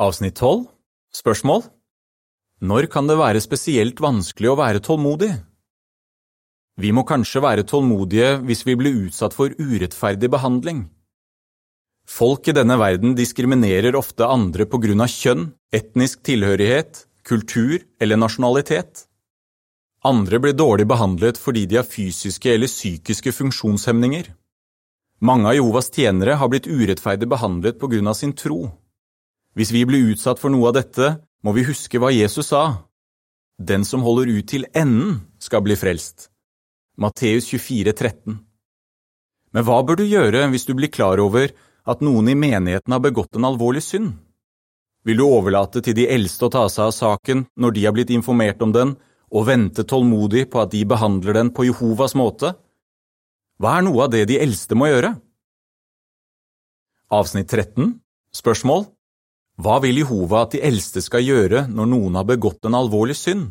Avsnitt 0.00 0.40
12 0.40 0.64
Spørsmål 1.18 1.66
Når 2.64 2.88
kan 2.92 3.08
det 3.10 3.18
være 3.20 3.42
spesielt 3.44 4.00
vanskelig 4.00 4.52
å 4.52 4.58
være 4.58 4.82
tålmodig? 4.84 5.30
Vi 6.78 6.92
må 6.94 7.02
kanskje 7.04 7.42
være 7.42 7.66
tålmodige 7.66 8.38
hvis 8.46 8.64
vi 8.64 8.76
blir 8.78 9.08
utsatt 9.08 9.34
for 9.34 9.52
urettferdig 9.58 10.30
behandling. 10.30 10.86
Folk 12.08 12.48
i 12.48 12.54
denne 12.56 12.78
verden 12.80 13.16
diskriminerer 13.18 13.98
ofte 13.98 14.24
andre 14.24 14.64
på 14.64 14.80
grunn 14.80 15.02
av 15.04 15.12
kjønn, 15.12 15.50
etnisk 15.74 16.22
tilhørighet, 16.24 17.07
kultur 17.28 17.84
eller 18.00 18.18
nasjonalitet. 18.18 19.04
Andre 20.04 20.38
blir 20.38 20.56
dårlig 20.56 20.86
behandlet 20.88 21.38
fordi 21.38 21.66
de 21.68 21.80
har 21.80 21.86
fysiske 21.86 22.52
eller 22.54 22.70
psykiske 22.70 23.32
funksjonshemninger. 23.34 24.30
Mange 25.20 25.50
av 25.50 25.56
Jehovas 25.58 25.90
tjenere 25.90 26.36
har 26.38 26.50
blitt 26.50 26.68
urettferdig 26.70 27.26
behandlet 27.28 27.78
på 27.80 27.90
grunn 27.90 28.06
av 28.06 28.14
sin 28.14 28.32
tro. 28.32 28.68
Hvis 29.58 29.72
vi 29.74 29.82
blir 29.86 30.12
utsatt 30.12 30.38
for 30.38 30.54
noe 30.54 30.70
av 30.70 30.76
dette, 30.78 31.16
må 31.42 31.54
vi 31.56 31.66
huske 31.66 31.98
hva 31.98 32.12
Jesus 32.14 32.52
sa. 32.52 32.84
Den 33.58 33.84
som 33.84 34.04
holder 34.06 34.30
ut 34.30 34.46
til 34.46 34.68
enden, 34.70 35.24
skal 35.42 35.64
bli 35.66 35.74
frelst. 35.78 36.28
Matteus 36.98 37.48
24, 37.50 37.92
13. 37.92 38.38
Men 39.54 39.66
hva 39.66 39.80
bør 39.82 39.98
du 39.98 40.04
gjøre 40.06 40.46
hvis 40.52 40.66
du 40.68 40.74
blir 40.78 40.92
klar 40.94 41.18
over 41.22 41.50
at 41.88 42.02
noen 42.04 42.30
i 42.30 42.38
menigheten 42.38 42.94
har 42.94 43.02
begått 43.02 43.38
en 43.38 43.48
alvorlig 43.48 43.82
synd? 43.82 44.14
Vil 45.06 45.20
du 45.20 45.24
overlate 45.26 45.82
til 45.84 45.96
de 45.96 46.08
eldste 46.10 46.48
å 46.48 46.52
ta 46.52 46.64
seg 46.72 46.88
av 46.88 46.94
saken 46.96 47.44
når 47.56 47.76
de 47.76 47.84
har 47.86 47.94
blitt 47.96 48.10
informert 48.14 48.62
om 48.64 48.74
den, 48.74 48.96
og 49.28 49.46
vente 49.48 49.84
tålmodig 49.84 50.46
på 50.52 50.62
at 50.62 50.72
de 50.72 50.82
behandler 50.88 51.36
den 51.36 51.52
på 51.54 51.66
Jehovas 51.68 52.16
måte? 52.16 52.54
Hva 53.60 53.78
er 53.78 53.86
noe 53.86 54.06
av 54.06 54.12
det 54.14 54.24
de 54.30 54.38
eldste 54.40 54.76
må 54.78 54.88
gjøre? 54.88 55.14
Avsnitt 57.12 57.48
13 57.48 57.94
Spørsmål 58.36 58.84
Hva 59.60 59.78
vil 59.84 60.02
Jehova 60.02 60.44
at 60.44 60.56
de 60.56 60.62
eldste 60.64 61.02
skal 61.04 61.24
gjøre 61.24 61.66
når 61.72 61.88
noen 61.92 62.18
har 62.20 62.26
begått 62.28 62.68
en 62.68 62.76
alvorlig 62.78 63.16
synd? 63.16 63.46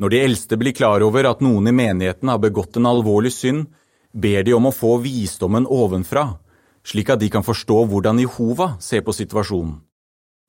Når 0.00 0.12
de 0.12 0.20
eldste 0.24 0.56
blir 0.60 0.76
klar 0.76 1.02
over 1.04 1.28
at 1.28 1.42
noen 1.44 1.68
i 1.68 1.76
menigheten 1.76 2.28
har 2.32 2.40
begått 2.40 2.78
en 2.80 2.88
alvorlig 2.88 3.32
synd, 3.36 3.66
ber 4.12 4.44
de 4.44 4.54
om 4.56 4.68
å 4.68 4.74
få 4.74 4.94
visdommen 5.04 5.68
ovenfra, 5.68 6.38
slik 6.86 7.10
at 7.12 7.20
de 7.20 7.28
kan 7.32 7.44
forstå 7.46 7.84
hvordan 7.90 8.20
Jehova 8.22 8.74
ser 8.80 9.04
på 9.06 9.14
situasjonen. 9.16 9.78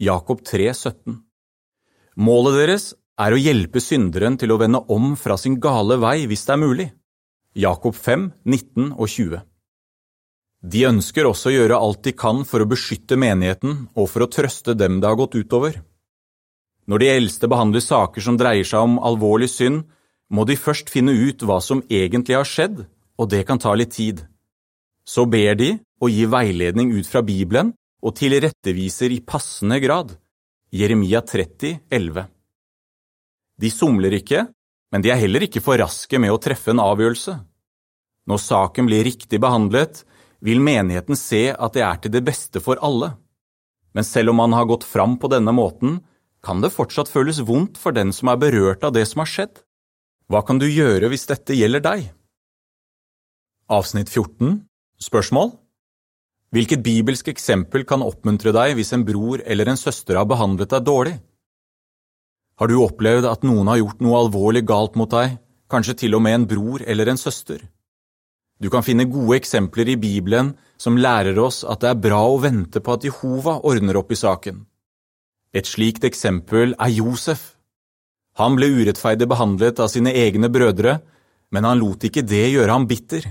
Jakob 0.01 0.41
3, 0.45 0.71
17 0.73 1.19
Målet 2.17 2.57
deres 2.57 2.85
er 3.21 3.33
å 3.33 3.39
hjelpe 3.39 3.81
synderen 3.83 4.37
til 4.39 4.51
å 4.51 4.57
vende 4.59 4.81
om 4.91 5.13
fra 5.19 5.37
sin 5.37 5.59
gale 5.61 5.99
vei 6.01 6.25
hvis 6.29 6.47
det 6.47 6.55
er 6.55 6.61
mulig. 6.61 6.87
Jakob 7.53 7.95
5, 7.95 8.31
19 8.47 8.91
og 8.95 9.07
20 9.11 9.43
De 10.73 10.83
ønsker 10.87 11.27
også 11.27 11.51
å 11.51 11.55
gjøre 11.55 11.79
alt 11.85 12.03
de 12.07 12.15
kan 12.17 12.43
for 12.47 12.63
å 12.63 12.69
beskytte 12.71 13.19
menigheten 13.19 13.87
og 13.93 14.09
for 14.09 14.25
å 14.25 14.31
trøste 14.31 14.75
dem 14.77 14.99
det 15.01 15.09
har 15.11 15.19
gått 15.19 15.37
utover. 15.37 15.81
Når 16.87 17.03
de 17.03 17.11
eldste 17.11 17.49
behandler 17.51 17.83
saker 17.83 18.23
som 18.25 18.39
dreier 18.39 18.67
seg 18.67 18.87
om 18.87 18.97
alvorlig 19.05 19.51
synd, 19.51 19.83
må 20.31 20.45
de 20.47 20.57
først 20.57 20.89
finne 20.89 21.13
ut 21.13 21.43
hva 21.43 21.59
som 21.61 21.83
egentlig 21.91 22.37
har 22.39 22.47
skjedd, 22.47 22.85
og 23.19 23.29
det 23.29 23.43
kan 23.47 23.59
ta 23.59 23.75
litt 23.75 23.93
tid. 23.93 24.23
Så 25.03 25.27
ber 25.29 25.57
de 25.59 25.75
og 26.01 26.09
gir 26.09 26.31
veiledning 26.33 26.91
ut 26.95 27.07
fra 27.07 27.21
Bibelen 27.25 27.73
og 28.01 28.15
tilretteviser 28.17 29.13
i 29.13 29.21
passende 29.21 29.77
grad. 29.83 30.15
Jeremia 30.73 31.21
30, 31.21 31.81
11. 31.91 32.25
De 33.61 33.69
somler 33.69 34.15
ikke, 34.17 34.45
men 34.91 35.03
de 35.03 35.11
er 35.13 35.19
heller 35.21 35.45
ikke 35.45 35.61
for 35.63 35.79
raske 35.79 36.19
med 36.19 36.33
å 36.33 36.39
treffe 36.41 36.73
en 36.73 36.81
avgjørelse. 36.81 37.35
Når 38.29 38.41
saken 38.41 38.87
blir 38.89 39.05
riktig 39.05 39.41
behandlet, 39.41 40.03
vil 40.41 40.61
menigheten 40.63 41.17
se 41.19 41.49
at 41.53 41.75
det 41.75 41.83
er 41.85 41.99
til 42.01 42.15
det 42.15 42.23
beste 42.25 42.61
for 42.63 42.81
alle. 42.81 43.13
Men 43.93 44.07
selv 44.07 44.33
om 44.33 44.39
man 44.41 44.55
har 44.57 44.69
gått 44.69 44.87
fram 44.87 45.17
på 45.21 45.29
denne 45.29 45.53
måten, 45.53 45.99
kan 46.41 46.63
det 46.63 46.73
fortsatt 46.73 47.11
føles 47.11 47.43
vondt 47.45 47.77
for 47.77 47.93
den 47.93 48.09
som 48.15 48.31
er 48.31 48.39
berørt 48.41 48.85
av 48.87 48.95
det 48.95 49.05
som 49.09 49.21
har 49.21 49.29
skjedd. 49.29 49.61
Hva 50.31 50.41
kan 50.47 50.57
du 50.57 50.65
gjøre 50.65 51.11
hvis 51.11 51.27
dette 51.29 51.53
gjelder 51.53 51.83
deg? 51.85 52.09
Avsnitt 53.69 54.09
14 54.09 54.63
Spørsmål 55.01 55.53
Hvilket 56.51 56.81
bibelsk 56.83 57.29
eksempel 57.31 57.85
kan 57.87 58.03
oppmuntre 58.03 58.51
deg 58.51 58.73
hvis 58.75 58.91
en 58.91 59.05
bror 59.07 59.39
eller 59.47 59.69
en 59.71 59.79
søster 59.79 60.17
har 60.19 60.27
behandlet 60.27 60.73
deg 60.73 60.83
dårlig? 60.83 61.13
Har 62.59 62.67
du 62.67 62.75
opplevd 62.83 63.25
at 63.29 63.45
noen 63.47 63.69
har 63.71 63.79
gjort 63.79 64.03
noe 64.03 64.17
alvorlig 64.19 64.65
galt 64.67 64.97
mot 64.99 65.09
deg, 65.09 65.37
kanskje 65.71 65.95
til 66.03 66.17
og 66.17 66.21
med 66.25 66.35
en 66.35 66.47
bror 66.51 66.83
eller 66.83 67.13
en 67.13 67.21
søster? 67.21 67.63
Du 68.61 68.67
kan 68.69 68.83
finne 68.83 69.07
gode 69.09 69.39
eksempler 69.39 69.89
i 69.89 69.97
Bibelen 69.97 70.51
som 70.77 70.99
lærer 70.99 71.39
oss 71.39 71.63
at 71.63 71.81
det 71.81 71.93
er 71.93 72.03
bra 72.03 72.19
å 72.27 72.37
vente 72.43 72.83
på 72.83 72.93
at 72.93 73.07
Jehova 73.07 73.55
ordner 73.65 73.97
opp 73.97 74.11
i 74.11 74.19
saken. 74.19 74.59
Et 75.55 75.67
slikt 75.67 76.03
eksempel 76.07 76.75
er 76.75 76.91
Josef. 76.93 77.55
Han 78.37 78.59
ble 78.59 78.69
urettferdig 78.75 79.27
behandlet 79.31 79.79
av 79.79 79.89
sine 79.91 80.13
egne 80.13 80.51
brødre, 80.51 80.99
men 81.51 81.67
han 81.67 81.79
lot 81.79 82.03
ikke 82.07 82.27
det 82.27 82.49
gjøre 82.51 82.75
ham 82.75 82.85
bitter. 82.91 83.23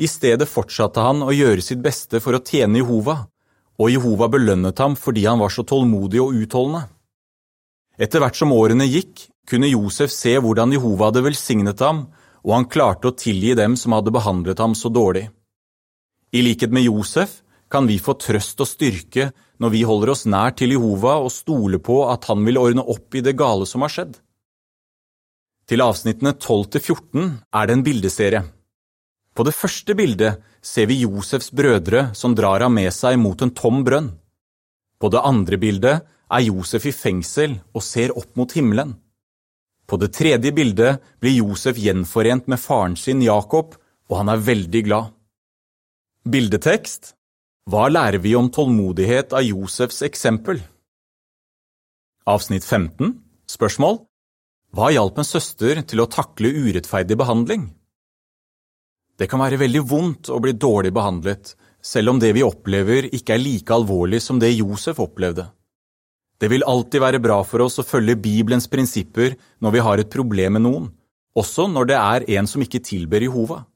I 0.00 0.08
stedet 0.08 0.48
fortsatte 0.48 1.02
han 1.04 1.20
å 1.20 1.32
gjøre 1.34 1.60
sitt 1.64 1.82
beste 1.84 2.22
for 2.24 2.36
å 2.36 2.40
tjene 2.40 2.80
Jehova, 2.80 3.18
og 3.80 3.92
Jehova 3.92 4.30
belønnet 4.32 4.80
ham 4.80 4.96
fordi 4.96 5.26
han 5.28 5.40
var 5.42 5.52
så 5.52 5.64
tålmodig 5.68 6.22
og 6.22 6.36
utholdende. 6.40 6.86
Etter 8.00 8.22
hvert 8.22 8.38
som 8.38 8.54
årene 8.56 8.86
gikk, 8.88 9.26
kunne 9.48 9.68
Josef 9.68 10.12
se 10.14 10.32
hvordan 10.40 10.72
Jehova 10.72 11.10
hadde 11.10 11.24
velsignet 11.26 11.82
ham, 11.84 12.06
og 12.46 12.54
han 12.54 12.68
klarte 12.72 13.10
å 13.10 13.16
tilgi 13.16 13.52
dem 13.58 13.76
som 13.76 13.92
hadde 13.92 14.12
behandlet 14.14 14.60
ham 14.62 14.76
så 14.78 14.88
dårlig. 14.88 15.26
I 16.32 16.44
likhet 16.46 16.72
med 16.72 16.86
Josef 16.86 17.40
kan 17.70 17.88
vi 17.90 17.98
få 18.00 18.14
trøst 18.16 18.62
og 18.62 18.70
styrke 18.70 19.28
når 19.60 19.74
vi 19.74 19.82
holder 19.84 20.14
oss 20.14 20.24
nær 20.24 20.54
til 20.56 20.72
Jehova 20.76 21.18
og 21.20 21.32
stoler 21.34 21.82
på 21.82 21.98
at 22.08 22.24
han 22.30 22.46
vil 22.46 22.60
ordne 22.60 22.86
opp 22.88 23.18
i 23.18 23.24
det 23.26 23.36
gale 23.36 23.68
som 23.68 23.84
har 23.84 23.92
skjedd. 23.92 24.16
Til 25.68 25.84
avsnittene 25.84 26.32
12 26.38 26.64
til 26.72 26.86
14 26.94 27.28
er 27.52 27.68
det 27.68 27.76
en 27.76 27.84
bildeserie. 27.86 28.42
På 29.40 29.44
det 29.48 29.54
første 29.56 29.94
bildet 29.96 30.42
ser 30.60 30.84
vi 30.90 30.98
Josefs 31.00 31.46
brødre 31.56 32.10
som 32.12 32.34
drar 32.36 32.60
ham 32.60 32.74
med 32.76 32.92
seg 32.92 33.14
mot 33.16 33.40
en 33.40 33.54
tom 33.56 33.78
brønn. 33.86 34.10
På 35.00 35.08
det 35.08 35.22
andre 35.24 35.56
bildet 35.56 36.02
er 36.28 36.44
Josef 36.44 36.84
i 36.84 36.92
fengsel 36.92 37.54
og 37.72 37.80
ser 37.80 38.12
opp 38.12 38.36
mot 38.36 38.52
himmelen. 38.52 38.92
På 39.88 39.96
det 39.96 40.10
tredje 40.18 40.52
bildet 40.52 41.00
blir 41.24 41.38
Josef 41.38 41.80
gjenforent 41.80 42.52
med 42.52 42.60
faren 42.60 42.98
sin 43.00 43.24
Jakob, 43.24 43.72
og 44.12 44.18
han 44.20 44.28
er 44.28 44.44
veldig 44.44 44.84
glad. 44.90 45.16
Bildetekst 46.28 47.14
hva 47.72 47.88
lærer 47.88 48.20
vi 48.20 48.36
om 48.36 48.52
tålmodighet 48.52 49.32
av 49.32 49.48
Josefs 49.48 50.04
eksempel? 50.04 50.60
Avsnitt 52.28 52.68
15 52.68 53.16
Spørsmål 53.48 54.02
Hva 54.76 54.92
hjalp 54.92 55.24
en 55.24 55.32
søster 55.32 55.80
til 55.80 56.04
å 56.04 56.10
takle 56.12 56.52
urettferdig 56.60 57.16
behandling? 57.16 57.70
Det 59.20 59.28
kan 59.28 59.42
være 59.42 59.58
veldig 59.60 59.80
vondt 59.84 60.30
å 60.32 60.38
bli 60.40 60.54
dårlig 60.56 60.94
behandlet, 60.96 61.52
selv 61.84 62.14
om 62.14 62.20
det 62.20 62.32
vi 62.32 62.44
opplever 62.44 63.10
ikke 63.12 63.34
er 63.34 63.42
like 63.42 63.74
alvorlig 63.74 64.22
som 64.24 64.38
det 64.40 64.54
Josef 64.54 65.00
opplevde. 65.04 65.44
Det 66.40 66.48
vil 66.48 66.64
alltid 66.64 67.02
være 67.04 67.20
bra 67.20 67.42
for 67.44 67.60
oss 67.66 67.76
å 67.82 67.84
følge 67.84 68.16
Bibelens 68.16 68.68
prinsipper 68.72 69.34
når 69.60 69.74
vi 69.74 69.82
har 69.84 70.00
et 70.00 70.12
problem 70.12 70.56
med 70.56 70.64
noen, 70.64 70.86
også 71.36 71.66
når 71.68 71.90
det 71.90 71.98
er 71.98 72.26
en 72.38 72.48
som 72.48 72.64
ikke 72.64 72.80
tilber 72.80 73.20
Jehova. 73.20 73.66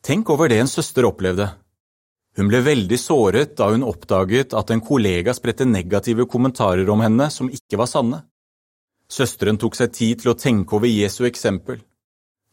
Tenk 0.00 0.32
over 0.32 0.48
det 0.48 0.62
en 0.62 0.70
søster 0.70 1.04
opplevde. 1.04 1.50
Hun 2.40 2.48
ble 2.48 2.62
veldig 2.64 2.98
såret 3.02 3.52
da 3.60 3.68
hun 3.68 3.84
oppdaget 3.84 4.56
at 4.56 4.72
en 4.72 4.80
kollega 4.80 5.34
spredte 5.36 5.68
negative 5.68 6.24
kommentarer 6.24 6.88
om 6.88 7.04
henne 7.04 7.28
som 7.34 7.52
ikke 7.52 7.82
var 7.82 7.90
sanne. 7.90 8.22
Søsteren 9.12 9.60
tok 9.60 9.76
seg 9.76 9.92
tid 9.92 10.24
til 10.24 10.32
å 10.32 10.38
tenke 10.40 10.80
over 10.80 10.88
Jesu 10.88 11.26
eksempel. 11.28 11.82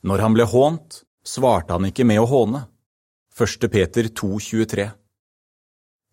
Når 0.03 0.27
han 0.27 0.35
ble 0.35 0.47
hånt, 0.51 1.04
svarte 1.25 1.73
han 1.73 1.89
ikke 1.89 2.05
med 2.07 2.21
å 2.21 2.29
håne. 2.29 2.65
1. 3.35 3.67
Peter 3.71 4.07
2,23 4.07 4.85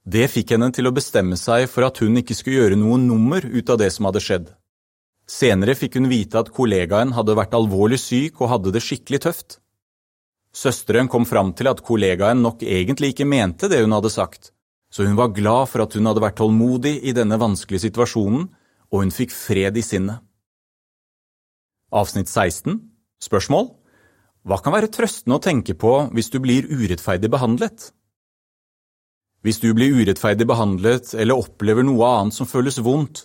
Det 0.03 0.25
fikk 0.33 0.57
henne 0.57 0.73
til 0.75 0.89
å 0.89 0.95
bestemme 0.97 1.37
seg 1.39 1.69
for 1.71 1.87
at 1.87 2.01
hun 2.03 2.19
ikke 2.19 2.35
skulle 2.35 2.65
gjøre 2.65 2.79
noe 2.81 2.99
nummer 2.99 3.45
ut 3.45 3.71
av 3.71 3.79
det 3.79 3.93
som 3.95 4.09
hadde 4.09 4.23
skjedd. 4.25 4.49
Senere 5.29 5.77
fikk 5.79 6.01
hun 6.01 6.11
vite 6.11 6.41
at 6.41 6.51
kollegaen 6.53 7.13
hadde 7.15 7.37
vært 7.39 7.55
alvorlig 7.55 8.01
syk 8.03 8.41
og 8.43 8.51
hadde 8.57 8.73
det 8.75 8.83
skikkelig 8.83 9.23
tøft. 9.29 9.61
Søsteren 10.53 11.09
kom 11.09 11.25
fram 11.25 11.53
til 11.57 11.71
at 11.71 11.81
kollegaen 11.87 12.43
nok 12.43 12.65
egentlig 12.67 13.13
ikke 13.13 13.29
mente 13.29 13.71
det 13.71 13.81
hun 13.85 13.95
hadde 13.95 14.11
sagt, 14.13 14.51
så 14.93 15.07
hun 15.07 15.17
var 15.17 15.33
glad 15.33 15.71
for 15.71 15.85
at 15.87 15.95
hun 15.97 16.11
hadde 16.11 16.25
vært 16.25 16.41
tålmodig 16.43 16.99
i 17.09 17.15
denne 17.17 17.39
vanskelige 17.41 17.87
situasjonen, 17.87 18.51
og 18.93 19.05
hun 19.05 19.15
fikk 19.15 19.33
fred 19.33 19.79
i 19.79 19.85
sinnet. 19.87 20.21
Avsnitt 21.93 22.29
16 22.29 22.81
Spørsmål 23.23 23.71
Hva 24.43 24.59
kan 24.59 24.75
være 24.75 24.91
trøstende 24.91 25.39
å 25.39 25.43
tenke 25.43 25.75
på 25.79 25.93
hvis 26.15 26.31
du 26.35 26.41
blir 26.43 26.67
urettferdig 26.67 27.31
behandlet? 27.31 27.93
Hvis 29.43 29.61
du 29.63 29.69
blir 29.75 29.95
urettferdig 29.95 30.47
behandlet 30.51 31.15
eller 31.19 31.39
opplever 31.39 31.87
noe 31.87 32.09
annet 32.19 32.35
som 32.35 32.49
føles 32.51 32.81
vondt, 32.83 33.25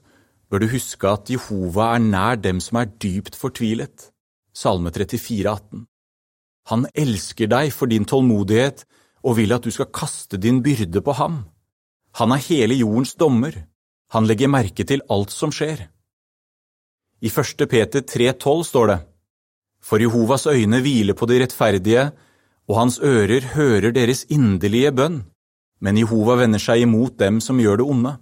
bør 0.49 0.63
du 0.63 0.69
huske 0.71 1.09
at 1.09 1.29
Jehova 1.29 1.91
er 1.95 2.05
nær 2.05 2.37
dem 2.41 2.61
som 2.63 2.79
er 2.81 2.91
dypt 3.01 3.37
fortvilet. 3.37 4.11
Salme 4.53 4.93
34, 4.93 5.45
18. 5.49 5.85
Han 6.69 6.87
elsker 6.93 7.49
deg 7.49 7.73
for 7.73 7.89
din 7.89 8.05
tålmodighet 8.05 8.85
og 9.25 9.37
vil 9.39 9.53
at 9.55 9.65
du 9.65 9.73
skal 9.73 9.91
kaste 9.93 10.39
din 10.41 10.61
byrde 10.65 11.01
på 11.01 11.17
ham. 11.17 11.43
Han 12.21 12.33
er 12.33 12.45
hele 12.45 12.77
jordens 12.77 13.15
dommer. 13.17 13.57
Han 14.13 14.25
legger 14.29 14.49
merke 14.49 14.85
til 14.87 15.03
alt 15.13 15.33
som 15.33 15.53
skjer. 15.53 15.87
I 17.21 17.29
1. 17.29 17.65
Peter 17.69 18.05
3,12 18.05 18.63
står 18.69 18.91
det, 18.91 18.97
For 19.87 20.03
Jehovas 20.03 20.45
øyne 20.51 20.81
hviler 20.83 21.15
på 21.15 21.25
de 21.29 21.39
rettferdige, 21.43 22.11
og 22.67 22.79
hans 22.81 22.99
ører 22.99 23.53
hører 23.55 23.93
deres 23.95 24.25
inderlige 24.29 24.91
bønn 24.91 25.21
men 25.79 25.97
Jehova 25.99 26.37
vender 26.39 26.61
seg 26.61 26.85
imot 26.85 27.17
dem 27.21 27.41
som 27.43 27.59
gjør 27.61 27.81
det 27.81 27.87
onde. 27.87 28.13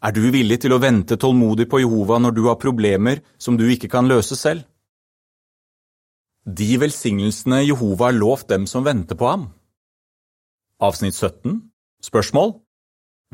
Er 0.00 0.14
du 0.16 0.22
villig 0.32 0.60
til 0.62 0.72
å 0.72 0.80
vente 0.80 1.18
tålmodig 1.20 1.66
på 1.68 1.82
Jehova 1.82 2.20
når 2.22 2.36
du 2.36 2.44
har 2.46 2.60
problemer 2.60 3.20
som 3.38 3.58
du 3.60 3.66
ikke 3.68 3.90
kan 3.92 4.08
løse 4.08 4.38
selv? 4.38 4.64
De 6.46 6.70
velsignelsene 6.80 7.60
Jehova 7.66 8.08
har 8.08 8.16
lovt 8.16 8.48
dem 8.48 8.64
som 8.70 8.86
venter 8.86 9.18
på 9.18 9.28
ham. 9.28 9.50
Avsnitt 10.80 11.18
17 11.18 11.58
Spørsmål 12.00 12.54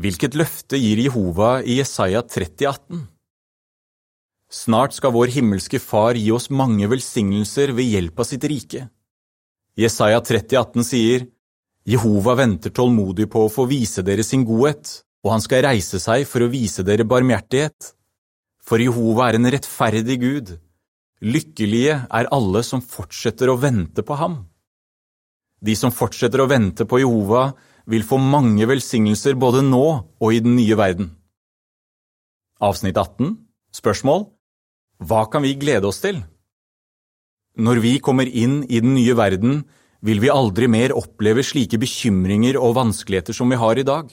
Hvilket 0.02 0.34
løfte 0.36 0.80
gir 0.80 0.98
Jehova 1.00 1.60
i 1.62 1.78
Jesaja 1.78 2.24
30, 2.26 2.66
18? 2.66 3.04
Snart 4.52 4.94
skal 4.94 5.14
vår 5.14 5.32
himmelske 5.34 5.80
Far 5.82 6.14
gi 6.14 6.30
oss 6.30 6.50
mange 6.54 6.86
velsignelser 6.86 7.72
ved 7.74 7.90
hjelp 7.90 8.20
av 8.22 8.28
sitt 8.28 8.44
rike. 8.46 8.86
Jesaja 9.76 10.20
30, 10.22 10.56
18 10.56 10.86
sier, 10.86 11.26
Jehova 11.86 12.34
venter 12.38 12.72
tålmodig 12.74 13.28
på 13.30 13.44
å 13.46 13.50
få 13.52 13.66
vise 13.70 14.02
dere 14.06 14.24
sin 14.26 14.44
godhet, 14.46 15.02
og 15.26 15.34
han 15.34 15.42
skal 15.42 15.64
reise 15.66 16.00
seg 16.02 16.24
for 16.30 16.42
å 16.42 16.50
vise 16.50 16.82
dere 16.86 17.06
barmhjertighet. 17.06 17.92
For 18.62 18.82
Jehova 18.82 19.28
er 19.28 19.38
en 19.38 19.50
rettferdig 19.50 20.18
Gud. 20.22 20.52
Lykkelige 21.22 22.00
er 22.06 22.30
alle 22.34 22.62
som 22.66 22.82
fortsetter 22.82 23.50
å 23.50 23.58
vente 23.58 24.02
på 24.06 24.18
ham. 24.18 24.44
De 25.62 25.74
som 25.78 25.94
fortsetter 25.94 26.42
å 26.42 26.50
vente 26.50 26.86
på 26.86 27.00
Jehova, 27.02 27.50
vil 27.86 28.02
få 28.02 28.18
mange 28.18 28.66
velsignelser 28.66 29.36
både 29.38 29.62
nå 29.62 29.86
og 30.18 30.34
i 30.34 30.40
den 30.42 30.56
nye 30.58 30.74
verden. 30.78 31.12
Avsnitt 32.58 32.98
18 32.98 33.36
Spørsmål 33.76 34.24
Hva 35.02 35.26
kan 35.28 35.44
vi 35.44 35.56
glede 35.60 35.88
oss 35.88 36.00
til? 36.00 36.22
Når 37.56 37.80
vi 37.84 37.96
kommer 38.04 38.28
inn 38.28 38.62
i 38.64 38.80
den 38.80 38.94
nye 38.96 39.16
verden, 39.16 39.64
vil 40.04 40.20
vi 40.20 40.32
aldri 40.32 40.68
mer 40.68 40.94
oppleve 40.96 41.44
slike 41.44 41.80
bekymringer 41.80 42.58
og 42.60 42.76
vanskeligheter 42.76 43.36
som 43.36 43.50
vi 43.52 43.58
har 43.60 43.78
i 43.80 43.86
dag. 43.86 44.08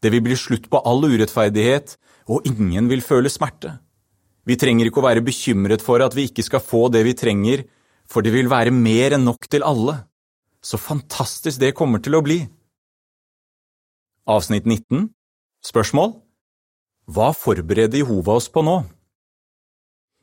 Det 0.00 0.12
vil 0.12 0.24
bli 0.24 0.36
slutt 0.36 0.68
på 0.72 0.80
all 0.86 1.04
urettferdighet, 1.04 1.96
og 2.28 2.46
ingen 2.48 2.88
vil 2.88 3.04
føle 3.04 3.32
smerte. 3.32 3.78
Vi 4.48 4.56
trenger 4.56 4.88
ikke 4.88 5.02
å 5.02 5.08
være 5.08 5.24
bekymret 5.24 5.84
for 5.84 6.00
at 6.04 6.16
vi 6.16 6.28
ikke 6.28 6.44
skal 6.46 6.64
få 6.64 6.88
det 6.92 7.02
vi 7.04 7.16
trenger, 7.16 7.64
for 8.08 8.24
det 8.24 8.32
vil 8.34 8.48
være 8.50 8.72
mer 8.74 9.16
enn 9.16 9.26
nok 9.28 9.48
til 9.50 9.64
alle. 9.66 9.98
Så 10.64 10.80
fantastisk 10.80 11.60
det 11.60 11.74
kommer 11.76 12.00
til 12.04 12.16
å 12.16 12.24
bli! 12.24 12.42
Avsnitt 14.30 14.66
19 14.68 15.08
Spørsmål 15.64 16.12
Hva 17.10 17.30
forbereder 17.34 18.02
Jehova 18.02 18.36
oss 18.38 18.50
på 18.52 18.62
nå? 18.62 18.82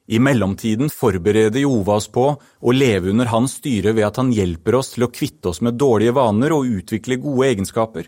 I 0.08 0.20
mellomtiden 0.24 0.88
forbereder 0.94 1.60
Jehova 1.60 1.98
oss 2.00 2.08
på 2.08 2.30
å 2.40 2.74
leve 2.76 3.12
under 3.12 3.28
hans 3.28 3.58
styre 3.60 3.92
ved 3.92 4.08
at 4.08 4.20
han 4.22 4.32
hjelper 4.32 4.78
oss 4.80 4.94
til 4.94 5.04
å 5.04 5.12
kvitte 5.12 5.52
oss 5.52 5.60
med 5.66 5.76
dårlige 5.80 6.16
vaner 6.16 6.56
og 6.56 6.70
utvikle 6.80 7.20
gode 7.20 7.50
egenskaper. 7.50 8.08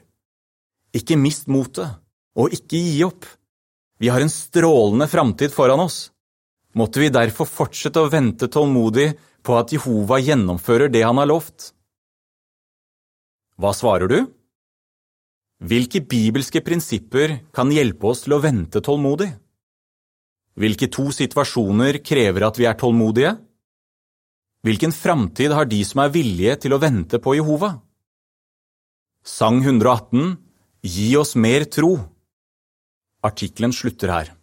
Ikke 0.96 1.20
mist 1.20 1.50
motet, 1.52 2.00
og 2.40 2.56
ikke 2.56 2.80
gi 2.80 3.04
opp. 3.04 3.28
Vi 4.00 4.08
har 4.08 4.24
en 4.24 4.32
strålende 4.32 5.10
framtid 5.12 5.52
foran 5.52 5.84
oss. 5.84 6.08
Måtte 6.80 7.02
vi 7.04 7.12
derfor 7.12 7.50
fortsette 7.50 8.00
å 8.00 8.12
vente 8.12 8.48
tålmodig 8.48 9.12
på 9.44 9.58
at 9.60 9.74
Jehova 9.76 10.22
gjennomfører 10.24 10.92
det 10.94 11.04
han 11.04 11.20
har 11.20 11.28
lovt. 11.28 11.74
Hva 13.60 13.74
svarer 13.76 14.08
du? 14.08 14.20
Hvilke 15.60 16.00
bibelske 16.00 16.62
prinsipper 16.64 17.42
kan 17.52 17.74
hjelpe 17.76 18.08
oss 18.08 18.24
til 18.24 18.38
å 18.38 18.44
vente 18.44 18.80
tålmodig? 18.80 19.34
Hvilke 20.60 20.89
to 20.91 21.08
situasjoner 21.15 22.02
krever 22.04 22.45
at 22.50 22.60
vi 22.60 22.67
er 22.67 22.76
tålmodige? 22.80 23.38
Hvilken 24.67 24.91
framtid 24.91 25.54
har 25.56 25.69
de 25.72 25.80
som 25.88 26.04
er 26.04 26.12
villige 26.12 26.58
til 26.65 26.76
å 26.76 26.82
vente 26.82 27.22
på 27.24 27.38
Jehova? 27.38 27.78
Sang 29.24 29.62
118 29.63 30.36
Gi 30.80 31.10
oss 31.19 31.34
mer 31.36 31.65
tro. 31.67 31.98
Artikkelen 33.24 33.74
slutter 33.76 34.12
her. 34.13 34.38